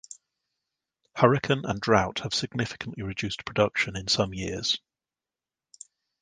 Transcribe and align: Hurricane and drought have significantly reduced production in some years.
Hurricane 1.17 1.61
and 1.63 1.79
drought 1.79 2.21
have 2.23 2.33
significantly 2.33 3.03
reduced 3.03 3.45
production 3.45 3.95
in 3.95 4.07
some 4.07 4.33
years. 4.33 4.79